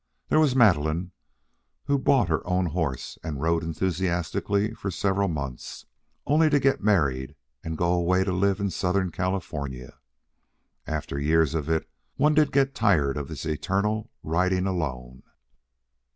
[0.29, 1.11] There was Madeline,
[1.85, 5.85] who bought her own horse and rode enthusiastically for several months,
[6.25, 9.99] only to get married and go away to live in Southern California.
[10.87, 15.21] After years of it, one did get tired of this eternal riding alone.